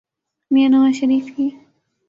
میاں 0.51 0.69
نواز 0.69 0.93
شریف 0.99 1.25
کی۔ 1.35 1.47